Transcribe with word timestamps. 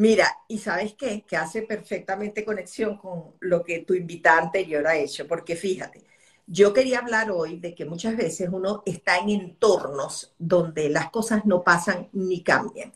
Mira, 0.00 0.26
y 0.48 0.58
sabes 0.58 0.94
qué, 0.94 1.24
que 1.26 1.36
hace 1.36 1.60
perfectamente 1.62 2.42
conexión 2.44 2.96
con 2.96 3.34
lo 3.40 3.62
que 3.62 3.80
tu 3.80 3.92
invitada 3.94 4.40
anterior 4.42 4.86
ha 4.86 4.96
hecho, 4.96 5.26
porque 5.28 5.56
fíjate, 5.56 6.04
yo 6.46 6.72
quería 6.72 7.00
hablar 7.00 7.30
hoy 7.30 7.58
de 7.58 7.74
que 7.74 7.84
muchas 7.84 8.16
veces 8.16 8.48
uno 8.50 8.82
está 8.86 9.18
en 9.18 9.28
entornos 9.28 10.34
donde 10.38 10.88
las 10.88 11.10
cosas 11.10 11.44
no 11.44 11.62
pasan 11.62 12.08
ni 12.12 12.42
cambian, 12.42 12.92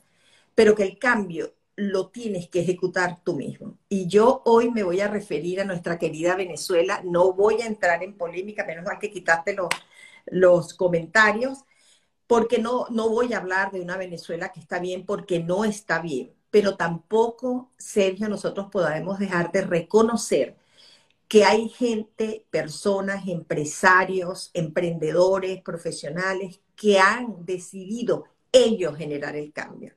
pero 0.55 0.75
que 0.75 0.85
el 0.85 0.99
cambio 0.99 1.55
lo 1.77 2.09
tienes 2.11 2.49
que 2.49 2.61
ejecutar 2.61 3.21
tú 3.25 3.35
mismo. 3.37 3.79
Y 3.89 4.07
yo 4.09 4.43
hoy 4.47 4.71
me 4.71 4.83
voy 4.83 5.01
a 5.03 5.09
referir 5.09 5.61
a 5.61 5.65
nuestra 5.65 5.99
querida 5.99 6.37
Venezuela, 6.37 7.03
no 7.05 7.35
voy 7.35 7.61
a 7.63 7.67
entrar 7.67 8.03
en 8.03 8.17
polémica, 8.17 8.65
menos 8.65 8.85
mal 8.85 8.99
que 8.99 9.11
quitaste 9.11 9.55
los, 9.55 9.69
los 10.27 10.75
comentarios, 10.75 11.59
porque 12.27 12.59
no, 12.59 12.87
no 12.91 13.09
voy 13.11 13.33
a 13.35 13.39
hablar 13.39 13.73
de 13.73 13.81
una 13.81 13.97
Venezuela 13.97 14.51
que 14.53 14.61
está 14.61 14.79
bien, 14.79 15.05
porque 15.07 15.41
no 15.41 15.65
está 15.65 16.01
bien, 16.01 16.33
pero 16.55 16.77
tampoco, 16.77 17.73
Sergio, 17.77 18.29
nosotros 18.29 18.69
podemos 18.71 19.19
dejar 19.19 19.51
de 19.51 19.63
reconocer 19.63 20.57
que 21.27 21.45
hay 21.45 21.69
gente, 21.69 22.47
personas, 22.49 23.27
empresarios, 23.27 24.53
emprendedores, 24.55 25.61
profesionales 25.63 26.61
que 26.77 27.01
han 27.01 27.45
decidido 27.45 28.27
ellos 28.53 28.97
generar 28.97 29.35
el 29.35 29.53
cambio. 29.53 29.97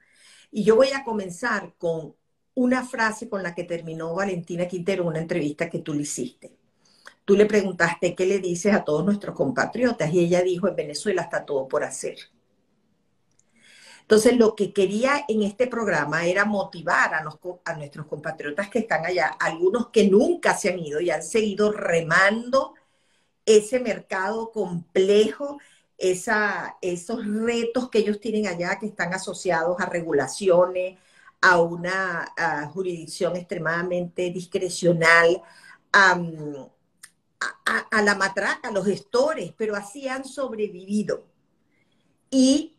Y 0.50 0.64
yo 0.64 0.76
voy 0.76 0.88
a 0.96 1.04
comenzar 1.04 1.76
con 1.78 2.16
una 2.56 2.84
frase 2.84 3.30
con 3.30 3.44
la 3.44 3.54
que 3.54 3.64
terminó 3.64 4.16
Valentina 4.16 4.68
Quintero 4.68 5.04
en 5.04 5.10
una 5.10 5.20
entrevista 5.20 5.70
que 5.70 5.78
tú 5.78 5.94
le 5.94 6.02
hiciste. 6.02 6.58
Tú 7.24 7.36
le 7.36 7.46
preguntaste 7.46 8.16
qué 8.16 8.26
le 8.26 8.40
dices 8.40 8.74
a 8.74 8.84
todos 8.84 9.06
nuestros 9.06 9.36
compatriotas 9.36 10.12
y 10.12 10.22
ella 10.22 10.42
dijo, 10.42 10.68
en 10.68 10.76
Venezuela 10.76 11.22
está 11.22 11.46
todo 11.46 11.68
por 11.68 11.84
hacer. 11.84 12.18
Entonces, 14.08 14.38
lo 14.38 14.56
que 14.56 14.72
quería 14.72 15.26
en 15.28 15.44
este 15.44 15.68
programa 15.68 16.26
era 16.26 16.46
motivar 16.46 17.14
a, 17.14 17.24
nuestros 17.76 18.08
compatriotas 18.08 18.70
que 18.70 18.80
están 18.80 19.06
allá, 19.06 19.36
algunos 19.38 19.90
que 19.90 20.10
nunca 20.10 20.56
se 20.58 20.70
han 20.70 20.80
ido 20.80 21.02
y 21.02 21.10
han 21.10 21.22
seguido 21.22 21.74
remando 21.74 22.74
ese 23.46 23.82
mercado 23.82 24.52
complejo, 24.54 25.60
esos 25.98 27.26
retos 27.26 27.90
que 27.90 28.00
ellos 28.00 28.22
tienen 28.22 28.48
allá 28.48 28.80
que 28.80 28.86
están 28.86 29.14
asociados 29.14 29.76
a 29.82 29.88
regulaciones, 29.88 30.98
a 31.42 31.60
una 31.62 32.34
jurisdicción 32.74 33.36
extremadamente 33.36 34.32
discrecional, 34.32 35.42
a, 35.92 36.18
a, 37.92 38.02
la 38.02 38.16
matraca, 38.16 38.70
a 38.70 38.72
los 38.72 38.86
gestores, 38.86 39.54
pero 39.58 39.76
así 39.76 40.08
han 40.08 40.24
sobrevivido. 40.24 41.26
Y 42.30 42.77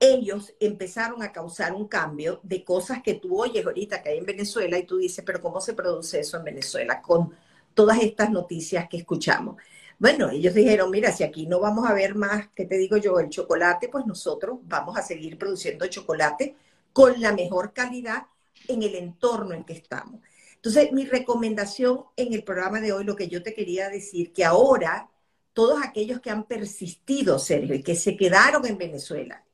ellos 0.00 0.54
empezaron 0.60 1.22
a 1.22 1.32
causar 1.32 1.74
un 1.74 1.88
cambio 1.88 2.40
de 2.42 2.62
cosas 2.64 3.02
que 3.02 3.14
tú 3.14 3.40
oyes 3.40 3.64
ahorita 3.64 4.02
que 4.02 4.10
hay 4.10 4.18
en 4.18 4.26
Venezuela 4.26 4.78
y 4.78 4.84
tú 4.84 4.98
dices, 4.98 5.24
pero 5.24 5.40
¿cómo 5.40 5.60
se 5.60 5.74
produce 5.74 6.20
eso 6.20 6.36
en 6.36 6.44
Venezuela 6.44 7.02
con 7.02 7.34
todas 7.74 8.00
estas 8.00 8.30
noticias 8.30 8.88
que 8.88 8.98
escuchamos? 8.98 9.56
Bueno, 9.98 10.30
ellos 10.30 10.54
dijeron, 10.54 10.90
mira, 10.90 11.10
si 11.10 11.24
aquí 11.24 11.46
no 11.46 11.58
vamos 11.58 11.88
a 11.88 11.94
ver 11.94 12.14
más, 12.14 12.48
¿qué 12.54 12.64
te 12.64 12.78
digo 12.78 12.96
yo? 12.98 13.18
El 13.18 13.30
chocolate, 13.30 13.88
pues 13.88 14.06
nosotros 14.06 14.58
vamos 14.62 14.96
a 14.96 15.02
seguir 15.02 15.36
produciendo 15.36 15.86
chocolate 15.88 16.54
con 16.92 17.20
la 17.20 17.32
mejor 17.32 17.72
calidad 17.72 18.26
en 18.68 18.82
el 18.82 18.94
entorno 18.94 19.54
en 19.54 19.64
que 19.64 19.72
estamos. 19.72 20.20
Entonces, 20.54 20.92
mi 20.92 21.04
recomendación 21.04 22.04
en 22.16 22.32
el 22.32 22.44
programa 22.44 22.80
de 22.80 22.92
hoy, 22.92 23.04
lo 23.04 23.16
que 23.16 23.28
yo 23.28 23.42
te 23.42 23.54
quería 23.54 23.88
decir, 23.88 24.32
que 24.32 24.44
ahora 24.44 25.10
todos 25.52 25.80
aquellos 25.82 26.20
que 26.20 26.30
han 26.30 26.44
persistido, 26.44 27.38
Sergio, 27.38 27.74
y 27.74 27.82
que 27.82 27.96
se 27.96 28.16
quedaron 28.16 28.64
en 28.66 28.78
Venezuela, 28.78 29.44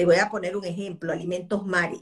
te 0.00 0.06
voy 0.06 0.16
a 0.16 0.30
poner 0.30 0.56
un 0.56 0.64
ejemplo, 0.64 1.12
Alimentos 1.12 1.66
Mari. 1.66 2.00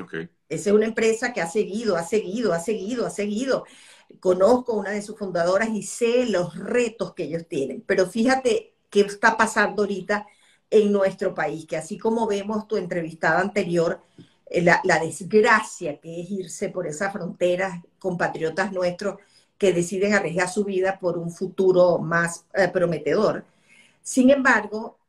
Okay. 0.00 0.28
Esa 0.48 0.70
es 0.70 0.76
una 0.76 0.86
empresa 0.86 1.32
que 1.32 1.40
ha 1.40 1.48
seguido, 1.48 1.96
ha 1.96 2.04
seguido, 2.04 2.52
ha 2.52 2.60
seguido, 2.60 3.04
ha 3.04 3.10
seguido. 3.10 3.64
Conozco 4.20 4.74
una 4.74 4.90
de 4.90 5.02
sus 5.02 5.18
fundadoras 5.18 5.70
y 5.70 5.82
sé 5.82 6.26
los 6.26 6.56
retos 6.56 7.12
que 7.14 7.24
ellos 7.24 7.48
tienen. 7.48 7.82
Pero 7.84 8.06
fíjate 8.06 8.76
qué 8.90 9.00
está 9.00 9.36
pasando 9.36 9.82
ahorita 9.82 10.24
en 10.70 10.92
nuestro 10.92 11.34
país, 11.34 11.66
que 11.66 11.76
así 11.76 11.98
como 11.98 12.28
vemos 12.28 12.68
tu 12.68 12.76
entrevistada 12.76 13.40
anterior, 13.40 14.00
eh, 14.46 14.62
la, 14.62 14.80
desgracia 15.00 15.98
que 15.98 16.20
es 16.20 16.30
irse 16.30 16.68
por 16.68 16.86
esas 16.86 17.12
fronteras, 17.12 17.82
compatriotas 17.98 18.70
nuestros 18.70 19.16
que 19.58 19.72
deciden 19.72 20.14
arriesgar 20.14 20.48
su 20.48 20.64
vida 20.64 21.00
por 21.00 21.18
un 21.18 21.32
futuro 21.32 21.98
más 21.98 22.46
eh, 22.54 22.68
prometedor. 22.68 23.44
Sin 24.00 24.30
embargo, 24.30 24.99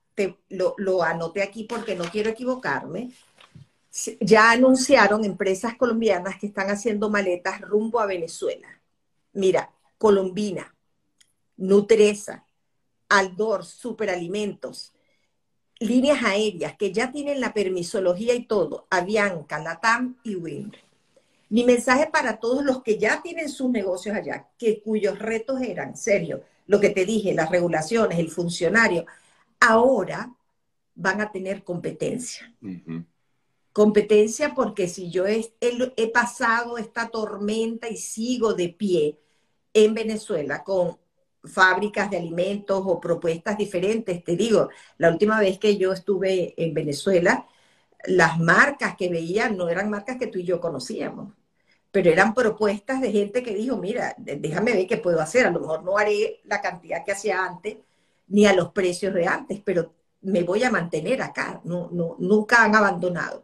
lo, 0.50 1.04
anoté 1.04 1.42
aquí 1.42 1.64
porque 1.64 1.96
no 1.96 2.06
quiero 2.06 2.30
equivocarme, 2.30 3.12
ya 4.20 4.52
anunciaron 4.52 5.26
empresas 5.26 5.76
colombianas 5.76 6.40
que 6.40 6.48
están 6.48 6.70
haciendo 6.70 7.10
maletas 7.10 7.62
rumbo 7.62 8.00
a 8.00 8.06
Venezuela. 8.06 8.68
Mira, 9.34 9.72
Colombina, 9.98 10.74
Nutresa, 11.58 12.46
Aldor, 13.10 13.66
Superalimentos, 13.66 14.94
líneas 15.80 16.24
aéreas 16.24 16.76
que 16.78 16.92
ya 16.92 17.12
tienen 17.12 17.42
la 17.42 17.54
permisología 17.54 18.34
y 18.34 18.46
todo, 18.46 18.88
Avianca, 18.90 19.60
Latam 19.60 20.18
y 20.24 20.36
WIN. 20.36 20.72
Mi 21.50 21.66
mensaje 21.66 22.08
para 22.08 22.40
todos 22.40 22.64
los 22.64 22.82
que 22.82 22.98
ya 22.98 23.22
tienen 23.22 23.50
sus 23.50 23.70
negocios 23.70 24.16
allá, 24.16 24.48
que 24.58 24.82
cuyos 24.82 25.20
retos 25.20 25.62
eran, 25.62 25.98
serio, 25.98 26.44
lo 26.68 26.80
que 26.80 26.92
te 26.92 27.06
dije, 27.06 27.34
las 27.34 27.50
regulaciones, 27.50 28.20
el 28.20 28.30
funcionario, 28.30 29.06
ahora 29.62 30.36
van 30.96 31.22
a 31.22 31.32
tener 31.32 31.64
competencia. 31.64 32.54
Competencia 33.72 34.54
porque 34.54 34.90
si 34.90 35.10
yo 35.10 35.26
he, 35.26 35.54
he, 35.62 36.08
pasado 36.10 36.78
esta 36.78 37.08
tormenta 37.08 37.88
y 37.88 37.96
sigo 37.96 38.54
de 38.54 38.70
pie 38.70 39.18
en 39.74 39.94
Venezuela 39.94 40.64
con 40.64 40.98
fábricas 41.44 42.12
de 42.12 42.18
alimentos 42.18 42.84
o 42.86 43.00
propuestas 43.00 43.58
diferentes, 43.58 44.24
te 44.24 44.36
digo, 44.36 44.70
la 44.98 45.10
última 45.10 45.40
vez 45.40 45.58
que 45.58 45.78
yo 45.78 45.94
estuve 45.94 46.54
en 46.62 46.74
Venezuela, 46.74 47.48
las 48.06 48.40
marcas 48.40 48.96
que 48.98 49.10
veía 49.10 49.50
no 49.50 49.70
eran 49.70 49.90
marcas 49.90 50.18
que 50.18 50.28
tú 50.28 50.40
y 50.40 50.44
yo 50.44 50.60
conocíamos, 50.60 51.34
pero 51.92 52.12
eran 52.12 52.34
propuestas 52.34 53.00
de 53.00 53.12
gente 53.12 53.42
que 53.42 53.56
dijo, 53.56 53.78
mira, 53.78 54.16
déjame 54.18 54.74
ver 54.74 54.88
qué 54.88 54.98
puedo 54.98 55.22
hacer, 55.22 55.48
a 55.48 55.52
lo 55.52 55.62
mejor 55.62 55.84
no 55.84 55.98
haré 55.98 56.42
la 56.44 56.62
cantidad 56.62 57.04
que 57.06 57.14
hacía 57.14 57.46
antes, 57.46 57.78
ni 58.32 58.46
a 58.46 58.54
los 58.54 58.72
precios 58.72 59.14
de 59.14 59.28
antes, 59.28 59.62
pero 59.64 59.94
me 60.22 60.44
voy 60.44 60.64
a 60.64 60.72
mantener 60.72 61.22
acá, 61.22 61.62
no, 61.66 61.90
no, 61.92 62.16
nunca 62.20 62.64
han 62.64 62.76
abandonado. 62.76 63.44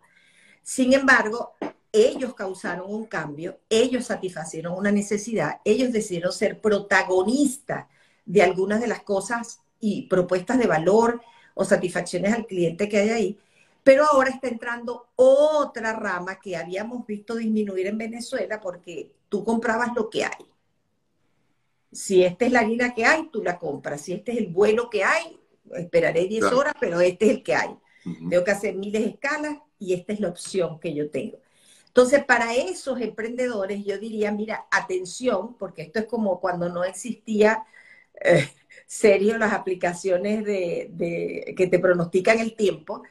Sin 0.64 0.94
embargo, 0.94 1.56
ellos 1.92 2.34
causaron 2.34 2.94
un 2.94 3.06
cambio, 3.06 3.60
ellos 3.70 4.06
satisfacieron 4.06 4.74
una 4.74 4.92
necesidad, 4.92 5.60
ellos 5.66 5.92
decidieron 5.92 6.32
ser 6.32 6.62
protagonistas 6.62 7.88
de 8.26 8.42
algunas 8.42 8.80
de 8.80 8.88
las 8.88 9.02
cosas 9.04 9.60
y 9.80 10.08
propuestas 10.08 10.58
de 10.58 10.68
valor 10.68 11.22
o 11.54 11.66
satisfacciones 11.66 12.34
al 12.34 12.46
cliente 12.46 12.88
que 12.88 12.98
hay 12.98 13.10
ahí, 13.10 13.40
pero 13.84 14.06
ahora 14.06 14.30
está 14.30 14.48
entrando 14.48 15.08
otra 15.16 15.94
rama 15.94 16.40
que 16.40 16.56
habíamos 16.56 17.06
visto 17.06 17.36
disminuir 17.36 17.88
en 17.88 17.98
Venezuela 17.98 18.60
porque 18.62 19.12
tú 19.30 19.44
comprabas 19.44 19.90
lo 19.96 20.10
que 20.10 20.26
hay. 20.26 20.46
Si 21.98 22.24
esta 22.24 22.46
es 22.46 22.52
la 22.52 22.60
harina 22.60 22.94
que 22.94 23.06
hay, 23.06 23.28
tú 23.34 23.42
la 23.42 23.58
compras. 23.58 24.02
Si 24.02 24.14
este 24.14 24.32
es 24.32 24.38
el 24.38 24.48
vuelo 24.50 24.88
que 24.88 25.04
hay, 25.04 25.40
esperaré 25.74 26.28
10 26.28 26.44
horas, 26.44 26.76
pero 26.80 27.02
este 27.02 27.26
es 27.26 27.32
el 27.32 27.44
que 27.44 27.56
hay. 27.56 27.76
Tengo 28.30 28.44
que 28.44 28.52
hacer 28.52 28.76
miles 28.76 29.02
de 29.02 29.10
escalas 29.10 29.58
y 29.80 29.96
esta 29.96 30.14
es 30.14 30.20
la 30.20 30.30
opción 30.30 30.80
que 30.80 30.94
yo 30.94 31.10
tengo. 31.10 31.40
Entonces, 31.88 32.24
para 32.24 32.54
esos 32.54 33.02
emprendedores, 33.02 33.84
yo 33.84 33.98
diría, 33.98 34.32
mira, 34.32 34.68
atención, 34.70 35.58
porque 35.58 35.82
esto 35.82 35.98
es 35.98 36.06
como 36.06 36.40
cuando 36.40 36.70
no 36.70 36.84
existía 36.84 37.66
eh, 38.22 38.48
serio 38.86 39.36
las 39.40 39.54
aplicaciones 39.54 40.46
de, 40.46 41.56
que 41.58 41.66
te 41.66 41.80
pronostican 41.80 42.38
el 42.38 42.56
tiempo. 42.56 43.02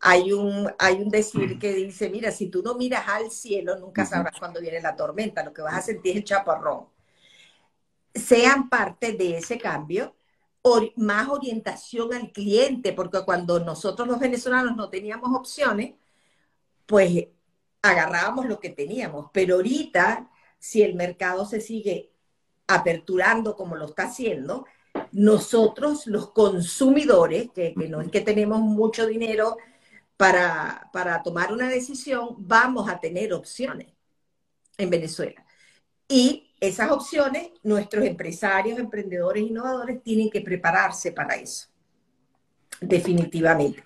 Hay 0.00 0.32
un, 0.32 0.72
hay 0.78 0.94
un 0.94 1.10
decir 1.10 1.58
que 1.58 1.74
dice, 1.74 2.08
mira, 2.08 2.30
si 2.30 2.48
tú 2.48 2.62
no 2.62 2.74
miras 2.74 3.06
al 3.06 3.30
cielo, 3.30 3.76
nunca 3.76 4.06
sabrás 4.06 4.38
cuándo 4.38 4.62
viene 4.62 4.80
la 4.80 4.96
tormenta, 4.96 5.44
lo 5.44 5.52
que 5.52 5.60
vas 5.60 5.74
a 5.74 5.82
sentir 5.82 6.12
es 6.12 6.16
el 6.16 6.24
chaparrón 6.24 6.93
sean 8.14 8.68
parte 8.68 9.12
de 9.12 9.38
ese 9.38 9.58
cambio, 9.58 10.14
más 10.96 11.28
orientación 11.28 12.14
al 12.14 12.32
cliente, 12.32 12.92
porque 12.92 13.24
cuando 13.24 13.60
nosotros 13.60 14.08
los 14.08 14.18
venezolanos 14.18 14.76
no 14.76 14.88
teníamos 14.88 15.36
opciones, 15.36 15.94
pues 16.86 17.26
agarrábamos 17.82 18.46
lo 18.46 18.60
que 18.60 18.70
teníamos. 18.70 19.30
Pero 19.32 19.56
ahorita, 19.56 20.30
si 20.58 20.82
el 20.82 20.94
mercado 20.94 21.44
se 21.46 21.60
sigue 21.60 22.12
aperturando 22.66 23.56
como 23.56 23.76
lo 23.76 23.86
está 23.86 24.04
haciendo, 24.04 24.66
nosotros 25.12 26.06
los 26.06 26.30
consumidores, 26.30 27.50
que, 27.52 27.74
no 27.76 28.00
es 28.00 28.10
que 28.10 28.20
tenemos 28.22 28.60
mucho 28.60 29.06
dinero 29.06 29.58
para, 30.16 30.88
para 30.92 31.22
tomar 31.22 31.52
una 31.52 31.68
decisión, 31.68 32.36
vamos 32.38 32.88
a 32.88 33.00
tener 33.00 33.34
opciones 33.34 33.88
en 34.78 34.90
Venezuela. 34.90 35.44
Y 36.08 36.53
esas 36.60 36.90
opciones, 36.90 37.50
nuestros 37.62 38.04
empresarios, 38.04 38.78
emprendedores, 38.78 39.42
innovadores 39.42 40.02
tienen 40.02 40.30
que 40.30 40.40
prepararse 40.40 41.12
para 41.12 41.34
eso, 41.34 41.68
definitivamente. 42.80 43.84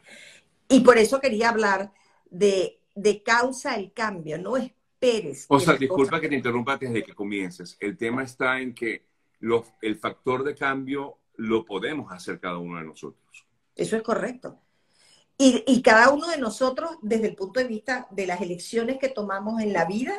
Y 0.69 0.81
por 0.81 0.99
eso 0.99 1.21
quería 1.21 1.49
hablar 1.49 1.93
de, 2.31 2.81
de 2.95 3.23
causa 3.23 3.77
el 3.77 3.93
cambio, 3.93 4.39
no 4.39 4.57
esperes. 4.57 5.47
O 5.49 5.59
sea, 5.59 5.75
disculpa 5.75 6.21
que 6.21 6.29
te 6.29 6.37
interrumpa 6.37 6.77
desde 6.77 7.03
que 7.03 7.15
comiences. 7.15 7.77
El 7.81 7.97
tema 7.97 8.23
está 8.23 8.61
en 8.61 8.75
que 8.75 9.07
el 9.83 9.99
factor 9.99 10.45
de 10.45 10.55
cambio 10.55 11.19
lo 11.37 11.65
podemos 11.65 12.13
hacer 12.13 12.41
cada 12.41 12.59
uno 12.59 12.79
de 12.79 12.85
nosotros. 12.85 13.47
Eso 13.75 13.97
es 13.97 14.03
correcto. 14.03 14.59
Y, 15.41 15.63
y, 15.69 15.83
cada 15.83 16.11
uno 16.11 16.27
de 16.27 16.39
nosotros, 16.39 16.99
desde 17.01 17.29
el 17.29 17.37
punto 17.37 17.61
de 17.61 17.69
vista 17.69 18.09
de 18.11 18.27
las 18.27 18.41
elecciones 18.41 18.99
que 18.99 19.09
tomamos 19.09 19.63
en 19.63 19.73
la 19.73 19.85
vida, 19.85 20.13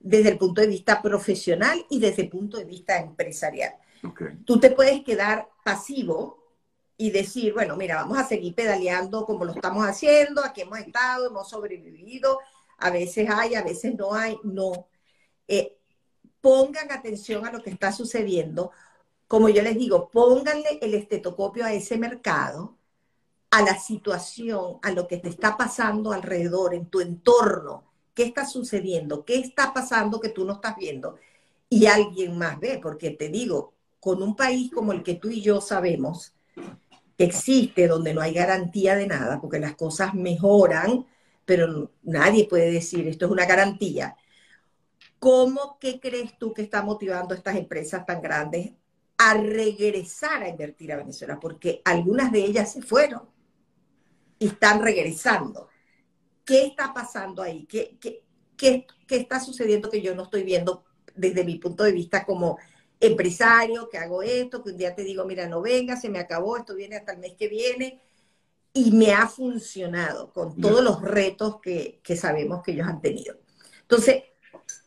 desde 0.00 0.30
el 0.30 0.38
punto 0.38 0.62
de 0.62 0.66
vista 0.66 1.00
profesional 1.00 1.86
y 1.90 2.00
desde 2.00 2.22
el 2.22 2.30
punto 2.30 2.56
de 2.56 2.64
vista 2.64 2.98
empresarial. 2.98 3.74
Tú 4.46 4.58
te 4.58 4.70
puedes 4.70 5.04
quedar 5.04 5.48
pasivo 5.62 6.40
y 6.96 7.10
decir, 7.10 7.52
bueno, 7.52 7.76
mira, 7.76 7.96
vamos 7.96 8.18
a 8.18 8.26
seguir 8.26 8.54
pedaleando 8.54 9.24
como 9.24 9.44
lo 9.44 9.52
estamos 9.52 9.86
haciendo, 9.86 10.42
aquí 10.42 10.62
hemos 10.62 10.78
estado, 10.78 11.28
hemos 11.28 11.48
sobrevivido, 11.48 12.40
a 12.78 12.90
veces 12.90 13.28
hay, 13.30 13.54
a 13.54 13.62
veces 13.62 13.94
no 13.94 14.14
hay, 14.14 14.38
no. 14.42 14.88
Eh, 15.46 15.78
pongan 16.40 16.90
atención 16.90 17.46
a 17.46 17.52
lo 17.52 17.62
que 17.62 17.70
está 17.70 17.92
sucediendo. 17.92 18.70
Como 19.28 19.48
yo 19.48 19.62
les 19.62 19.76
digo, 19.76 20.10
pónganle 20.10 20.78
el 20.80 20.94
estetoscopio 20.94 21.64
a 21.64 21.72
ese 21.72 21.98
mercado, 21.98 22.78
a 23.50 23.62
la 23.62 23.78
situación, 23.78 24.78
a 24.82 24.92
lo 24.92 25.06
que 25.06 25.18
te 25.18 25.28
está 25.28 25.56
pasando 25.56 26.12
alrededor, 26.12 26.74
en 26.74 26.86
tu 26.86 27.00
entorno. 27.00 27.89
¿Qué 28.14 28.24
está 28.24 28.46
sucediendo? 28.46 29.24
¿Qué 29.24 29.36
está 29.36 29.72
pasando 29.72 30.20
que 30.20 30.30
tú 30.30 30.44
no 30.44 30.54
estás 30.54 30.76
viendo? 30.76 31.16
Y 31.68 31.86
alguien 31.86 32.36
más 32.36 32.58
ve, 32.58 32.80
porque 32.82 33.10
te 33.10 33.28
digo, 33.28 33.74
con 34.00 34.22
un 34.22 34.34
país 34.34 34.70
como 34.72 34.92
el 34.92 35.02
que 35.02 35.14
tú 35.14 35.30
y 35.30 35.40
yo 35.40 35.60
sabemos, 35.60 36.34
existe, 37.18 37.86
donde 37.86 38.14
no 38.14 38.20
hay 38.20 38.32
garantía 38.32 38.96
de 38.96 39.06
nada, 39.06 39.40
porque 39.40 39.60
las 39.60 39.76
cosas 39.76 40.14
mejoran, 40.14 41.06
pero 41.44 41.90
nadie 42.02 42.48
puede 42.48 42.70
decir 42.72 43.06
esto 43.06 43.26
es 43.26 43.30
una 43.32 43.46
garantía. 43.46 44.16
¿Cómo, 45.18 45.78
qué 45.78 46.00
crees 46.00 46.38
tú 46.38 46.54
que 46.54 46.62
está 46.62 46.82
motivando 46.82 47.34
a 47.34 47.36
estas 47.36 47.56
empresas 47.56 48.06
tan 48.06 48.22
grandes 48.22 48.72
a 49.18 49.34
regresar 49.34 50.42
a 50.42 50.48
invertir 50.48 50.92
a 50.92 50.96
Venezuela? 50.96 51.38
Porque 51.38 51.82
algunas 51.84 52.32
de 52.32 52.44
ellas 52.44 52.72
se 52.72 52.80
fueron 52.80 53.22
y 54.38 54.46
están 54.46 54.82
regresando. 54.82 55.68
¿Qué 56.50 56.64
está 56.64 56.92
pasando 56.92 57.42
ahí? 57.42 57.64
¿Qué, 57.66 57.96
qué, 58.00 58.24
qué, 58.56 58.84
qué 59.06 59.16
está 59.18 59.38
sucediendo 59.38 59.88
que 59.88 60.02
yo 60.02 60.16
no 60.16 60.24
estoy 60.24 60.42
viendo 60.42 60.82
desde 61.14 61.44
mi 61.44 61.60
punto 61.60 61.84
de 61.84 61.92
vista 61.92 62.24
como 62.26 62.58
empresario, 62.98 63.88
que 63.88 63.98
hago 63.98 64.20
esto, 64.20 64.60
que 64.60 64.70
un 64.70 64.76
día 64.76 64.92
te 64.92 65.04
digo, 65.04 65.24
mira, 65.24 65.46
no 65.46 65.62
venga, 65.62 65.94
se 65.94 66.08
me 66.08 66.18
acabó, 66.18 66.56
esto 66.56 66.74
viene 66.74 66.96
hasta 66.96 67.12
el 67.12 67.20
mes 67.20 67.34
que 67.38 67.46
viene, 67.46 68.00
y 68.72 68.90
me 68.90 69.12
ha 69.12 69.28
funcionado 69.28 70.32
con 70.32 70.60
todos 70.60 70.82
los 70.82 71.00
retos 71.00 71.60
que, 71.60 72.00
sabemos 72.16 72.64
que 72.64 72.72
ellos 72.72 72.88
han 72.88 73.00
tenido. 73.00 73.36
Entonces... 73.82 74.24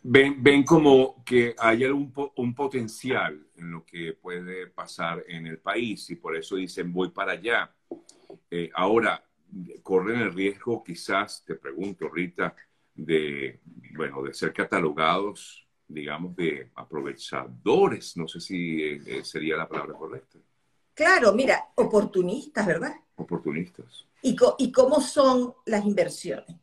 Ven, 0.02 0.44
ven 0.44 0.66
como 0.66 1.24
que 1.24 1.56
hay 1.58 1.86
algún 1.86 2.14
un 2.36 2.54
potencial 2.54 3.48
en 3.56 3.72
lo 3.72 3.86
que 3.86 4.12
puede 4.22 4.68
pasar 4.68 5.24
en 5.30 5.48
el 5.48 5.60
país 5.60 6.10
y 6.10 6.18
por 6.18 6.36
eso 6.36 6.58
dicen 6.58 6.92
voy 6.92 7.12
para 7.12 7.32
allá. 7.32 7.74
Eh, 8.52 8.70
ahora, 8.76 9.24
corren 9.82 10.22
el 10.22 10.34
riesgo 10.34 10.84
quizás, 10.84 11.44
te 11.46 11.56
pregunto, 11.56 12.10
Rita, 12.10 12.56
de, 12.96 13.60
bueno, 13.96 14.24
de 14.24 14.34
ser 14.34 14.54
catalogados 14.54 15.64
digamos, 15.88 16.36
de 16.36 16.72
aprovechadores, 16.76 18.18
no 18.18 18.28
sé 18.28 18.40
si 18.40 18.82
eh, 18.82 19.02
eh, 19.06 19.24
sería 19.24 19.56
la 19.56 19.68
palabra 19.68 19.94
correcta. 19.94 20.40
Claro, 20.94 21.34
mira, 21.34 21.70
oportunistas, 21.76 22.66
¿verdad? 22.66 22.94
Oportunistas. 23.16 24.06
¿Y, 24.22 24.36
¿Y 24.58 24.72
cómo 24.72 25.02
son 25.02 25.54
las 25.66 25.86
inversiones? 25.86 26.56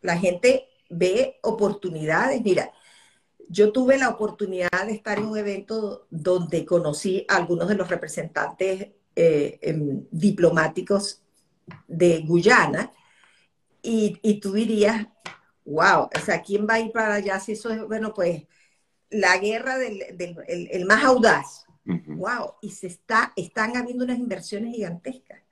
La 0.00 0.16
gente 0.16 0.68
ve 0.88 1.38
oportunidades. 1.42 2.42
Mira, 2.42 2.72
yo 3.48 3.72
tuve 3.72 3.98
la 3.98 4.08
oportunidad 4.08 4.86
de 4.86 4.92
estar 4.92 5.18
en 5.18 5.26
un 5.26 5.38
evento 5.38 6.06
donde 6.10 6.64
conocí 6.64 7.24
a 7.28 7.36
algunos 7.36 7.68
de 7.68 7.74
los 7.74 7.88
representantes 7.88 8.88
eh, 9.16 9.58
em, 9.62 10.04
diplomáticos 10.10 11.22
de 11.88 12.20
Guyana 12.20 12.92
y, 13.82 14.18
y, 14.22 14.40
tú 14.40 14.52
dirías, 14.52 15.06
wow, 15.64 16.08
o 16.14 16.20
sea, 16.24 16.42
¿quién 16.42 16.66
va 16.68 16.74
a 16.74 16.80
ir 16.80 16.92
para 16.92 17.14
allá 17.14 17.40
si 17.40 17.52
eso 17.52 17.70
es, 17.70 17.82
bueno, 17.86 18.12
pues 18.12 18.44
la 19.10 19.36
guerra 19.38 19.76
del, 19.76 20.02
el, 20.46 20.84
más 20.86 21.04
audaz. 21.04 21.66
Wow, 21.84 22.54
y 22.62 22.70
se 22.70 22.86
está, 22.86 23.32
están 23.34 23.76
habiendo 23.76 24.04
unas 24.04 24.18
inversiones 24.18 24.74
gigantescas. 24.74 25.42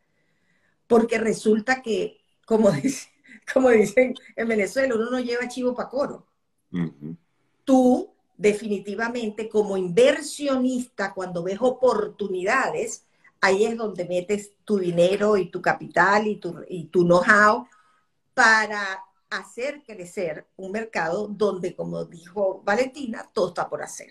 Porque 0.86 1.18
resulta 1.18 1.82
que, 1.82 2.20
como, 2.46 2.70
como 3.52 3.70
dicen 3.70 4.14
en 4.36 4.48
Venezuela, 4.48 4.94
uno 4.94 5.10
no 5.10 5.20
lleva 5.20 5.48
chivo 5.48 5.74
para 5.74 5.88
coro. 5.88 6.26
Tú, 7.64 8.14
definitivamente, 8.36 9.48
como 9.48 9.76
inversionista, 9.76 11.12
cuando 11.12 11.42
ves 11.42 11.58
oportunidades, 11.60 13.04
ahí 13.40 13.64
es 13.64 13.76
donde 13.76 14.04
metes 14.04 14.52
tu 14.64 14.78
dinero 14.78 15.36
y 15.36 15.50
tu 15.50 15.62
capital 15.62 16.26
y 16.26 16.36
tu, 16.36 16.64
y 16.68 16.86
tu 16.86 17.04
know-how 17.04 17.66
para 18.34 19.04
hacer 19.30 19.82
crecer 19.84 20.46
un 20.56 20.72
mercado 20.72 21.28
donde, 21.28 21.74
como 21.74 22.04
dijo 22.04 22.62
Valentina, 22.64 23.28
todo 23.32 23.48
está 23.48 23.68
por 23.68 23.82
hacer. 23.82 24.10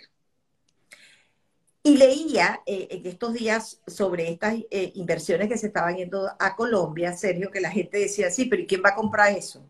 Y 1.83 1.97
leía 1.97 2.61
eh, 2.65 2.87
en 2.91 3.05
estos 3.05 3.33
días 3.33 3.81
sobre 3.87 4.29
estas 4.29 4.55
eh, 4.69 4.91
inversiones 4.95 5.47
que 5.47 5.57
se 5.57 5.67
estaban 5.67 5.95
yendo 5.95 6.29
a 6.37 6.55
Colombia, 6.55 7.13
Sergio, 7.15 7.49
que 7.49 7.61
la 7.61 7.71
gente 7.71 7.97
decía, 7.97 8.29
sí, 8.29 8.45
pero 8.45 8.61
¿y 8.61 8.67
quién 8.67 8.81
va 8.83 8.89
a 8.89 8.95
comprar 8.95 9.31
eso? 9.31 9.65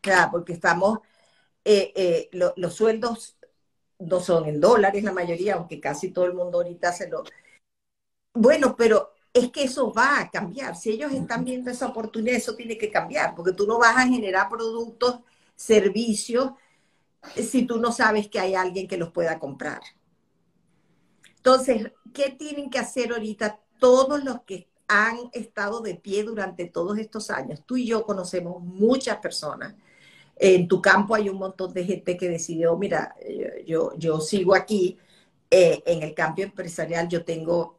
Claro, 0.00 0.32
porque 0.32 0.52
estamos, 0.52 0.98
eh, 1.64 2.28
los 2.32 2.74
sueldos 2.74 3.36
no 3.98 4.20
son 4.20 4.46
en 4.46 4.60
dólares 4.60 5.04
la 5.04 5.12
mayoría, 5.12 5.54
aunque 5.54 5.80
casi 5.80 6.10
todo 6.10 6.26
el 6.26 6.34
mundo 6.34 6.58
ahorita 6.58 6.92
se 6.92 7.08
lo... 7.08 7.24
Bueno, 8.36 8.76
pero 8.76 9.12
es 9.32 9.50
que 9.50 9.64
eso 9.64 9.92
va 9.92 10.20
a 10.20 10.30
cambiar. 10.30 10.76
Si 10.76 10.90
ellos 10.90 11.12
están 11.12 11.44
viendo 11.44 11.70
esa 11.70 11.86
oportunidad, 11.86 12.36
eso 12.36 12.54
tiene 12.54 12.78
que 12.78 12.90
cambiar, 12.90 13.34
porque 13.34 13.52
tú 13.52 13.66
no 13.66 13.78
vas 13.78 13.96
a 13.96 14.06
generar 14.06 14.48
productos, 14.48 15.20
servicios, 15.54 16.52
si 17.34 17.66
tú 17.66 17.78
no 17.78 17.92
sabes 17.92 18.28
que 18.28 18.38
hay 18.38 18.54
alguien 18.54 18.86
que 18.86 18.96
los 18.96 19.10
pueda 19.10 19.38
comprar. 19.38 19.80
Entonces, 21.36 21.92
¿qué 22.12 22.30
tienen 22.30 22.70
que 22.70 22.78
hacer 22.78 23.12
ahorita 23.12 23.60
todos 23.78 24.22
los 24.22 24.42
que 24.42 24.68
han 24.88 25.18
estado 25.32 25.80
de 25.80 25.94
pie 25.94 26.22
durante 26.24 26.66
todos 26.66 26.98
estos 26.98 27.30
años? 27.30 27.62
Tú 27.64 27.76
y 27.76 27.86
yo 27.86 28.04
conocemos 28.04 28.62
muchas 28.62 29.18
personas. 29.18 29.74
En 30.36 30.68
tu 30.68 30.82
campo 30.82 31.14
hay 31.14 31.28
un 31.28 31.38
montón 31.38 31.72
de 31.72 31.84
gente 31.84 32.16
que 32.16 32.28
decidió, 32.28 32.76
mira, 32.76 33.14
yo, 33.66 33.96
yo 33.96 34.20
sigo 34.20 34.54
aquí, 34.54 34.98
eh, 35.50 35.82
en 35.86 36.02
el 36.02 36.14
campo 36.14 36.42
empresarial 36.42 37.08
yo 37.08 37.24
tengo 37.24 37.75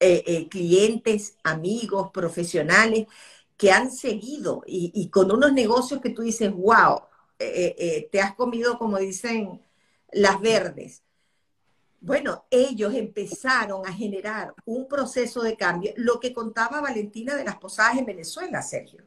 eh, 0.00 0.24
eh, 0.26 0.48
clientes, 0.48 1.36
amigos, 1.44 2.10
profesionales 2.10 3.06
que 3.56 3.70
han 3.70 3.90
seguido 3.92 4.62
y, 4.66 5.10
con 5.10 5.30
unos 5.30 5.52
negocios 5.52 6.00
que 6.00 6.08
tú 6.08 6.22
dices, 6.22 6.50
wow, 6.50 7.02
eh, 7.38 8.08
te 8.10 8.20
has 8.20 8.34
comido, 8.34 8.78
como 8.78 8.96
dicen, 8.96 9.60
las 10.12 10.40
verdes. 10.40 11.02
Bueno, 12.00 12.46
ellos 12.50 12.94
empezaron 12.94 13.86
a 13.86 13.92
generar 13.92 14.54
un 14.64 14.88
proceso 14.88 15.42
de 15.42 15.56
cambio, 15.56 15.92
lo 15.96 16.18
que 16.18 16.32
contaba 16.32 16.80
Valentina 16.80 17.36
de 17.36 17.44
las 17.44 17.56
posadas 17.56 17.98
en 17.98 18.06
Venezuela, 18.06 18.62
Sergio. 18.62 19.04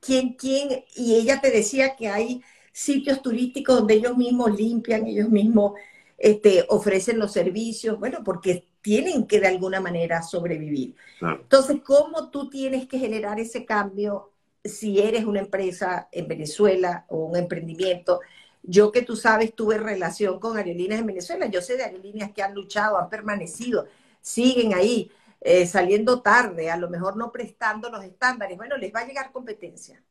¿Quién, 0.00 0.34
quién? 0.34 0.84
Y 0.94 1.14
ella 1.14 1.40
te 1.40 1.50
decía 1.50 1.96
que 1.96 2.08
hay 2.08 2.42
sitios 2.72 3.22
turísticos 3.22 3.76
donde 3.78 3.94
ellos 3.94 4.16
mismos 4.16 4.54
limpian, 4.54 5.06
ellos 5.06 5.30
mismos 5.30 5.72
este, 6.18 6.66
ofrecen 6.68 7.18
los 7.18 7.32
servicios, 7.32 7.98
bueno, 7.98 8.22
porque 8.22 8.69
tienen 8.80 9.26
que 9.26 9.40
de 9.40 9.48
alguna 9.48 9.80
manera 9.80 10.22
sobrevivir. 10.22 10.96
Entonces, 11.42 11.80
¿cómo 11.84 12.30
tú 12.30 12.48
tienes 12.50 12.86
que 12.88 12.98
generar 12.98 13.40
ese 13.40 13.64
cambio 13.66 14.32
si 14.64 15.00
eres 15.00 15.24
una 15.24 15.40
empresa 15.40 16.08
en 16.12 16.28
Venezuela 16.28 17.06
o 17.08 17.24
un 17.26 17.36
emprendimiento? 17.36 18.20
Yo 18.62 18.92
que 18.92 19.02
tú 19.02 19.16
sabes, 19.16 19.54
tuve 19.54 19.78
relación 19.78 20.38
con 20.40 20.56
aerolíneas 20.56 21.00
en 21.00 21.06
Venezuela, 21.06 21.46
yo 21.46 21.62
sé 21.62 21.76
de 21.76 21.84
aerolíneas 21.84 22.32
que 22.32 22.42
han 22.42 22.54
luchado, 22.54 22.98
han 22.98 23.08
permanecido, 23.08 23.86
siguen 24.20 24.74
ahí, 24.74 25.10
eh, 25.40 25.66
saliendo 25.66 26.20
tarde, 26.22 26.70
a 26.70 26.76
lo 26.76 26.90
mejor 26.90 27.16
no 27.16 27.32
prestando 27.32 27.90
los 27.90 28.04
estándares. 28.04 28.56
Bueno, 28.58 28.76
les 28.76 28.94
va 28.94 29.00
a 29.00 29.06
llegar 29.06 29.32
competencia. 29.32 30.02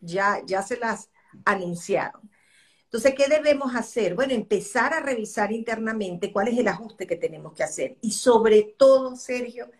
Ya, 0.00 0.42
ya 0.46 0.62
se 0.62 0.76
las 0.78 1.10
anunciaron. 1.44 2.27
Entonces, 2.88 3.14
¿qué 3.14 3.28
debemos 3.28 3.74
hacer? 3.76 4.14
Bueno, 4.14 4.32
empezar 4.32 4.94
a 4.94 5.00
revisar 5.00 5.52
internamente 5.52 6.32
cuál 6.32 6.48
es 6.48 6.58
el 6.58 6.68
ajuste 6.68 7.06
que 7.06 7.16
tenemos 7.16 7.52
que 7.52 7.62
hacer. 7.62 7.96
Y 8.00 8.12
sobre 8.12 8.62
todo, 8.62 9.14
Sergio, 9.14 9.70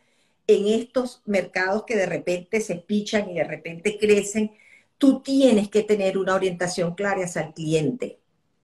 en 0.47 0.67
estos 0.69 1.23
mercados 1.25 1.85
que 1.87 1.97
de 1.97 2.05
repente 2.05 2.61
se 2.61 2.77
pichan 2.77 3.31
y 3.31 3.35
de 3.37 3.45
repente 3.45 3.97
crecen, 3.99 4.53
tú 4.99 5.23
tienes 5.23 5.71
que 5.71 5.85
tener 5.85 6.19
una 6.19 6.35
orientación 6.35 6.95
clara 6.95 7.25
hacia 7.25 7.43
el 7.43 7.55
cliente. 7.55 8.19